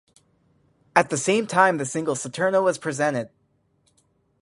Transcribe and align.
At 0.95 1.11
the 1.11 1.15
same 1.17 1.45
time 1.45 1.77
the 1.77 1.85
single 1.85 2.15
"Saturno" 2.15 2.63
was 2.63 2.79
presented. 2.79 3.29